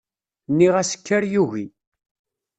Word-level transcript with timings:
Nniɣ-as 0.51 0.91
kker 0.99 1.23
yugi. 1.33 1.65